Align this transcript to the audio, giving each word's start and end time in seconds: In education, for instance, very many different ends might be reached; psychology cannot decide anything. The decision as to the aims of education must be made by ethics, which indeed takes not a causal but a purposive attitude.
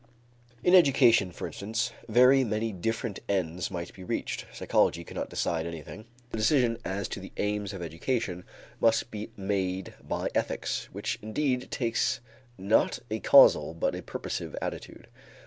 In 0.63 0.73
education, 0.73 1.31
for 1.31 1.45
instance, 1.45 1.91
very 2.09 2.43
many 2.43 2.71
different 2.71 3.19
ends 3.29 3.69
might 3.69 3.93
be 3.93 4.03
reached; 4.03 4.47
psychology 4.51 5.03
cannot 5.03 5.29
decide 5.29 5.67
anything. 5.67 6.05
The 6.31 6.37
decision 6.37 6.79
as 6.83 7.07
to 7.09 7.19
the 7.19 7.31
aims 7.37 7.71
of 7.71 7.83
education 7.83 8.43
must 8.79 9.11
be 9.11 9.29
made 9.37 9.93
by 10.01 10.29
ethics, 10.33 10.85
which 10.91 11.19
indeed 11.21 11.69
takes 11.69 12.19
not 12.57 12.97
a 13.11 13.19
causal 13.19 13.75
but 13.75 13.93
a 13.93 14.01
purposive 14.01 14.55
attitude. 14.59 15.05